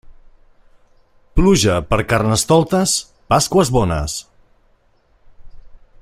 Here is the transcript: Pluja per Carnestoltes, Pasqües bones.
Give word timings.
Pluja 1.39 1.75
per 1.91 1.99
Carnestoltes, 2.13 2.95
Pasqües 3.35 3.73
bones. 3.79 4.19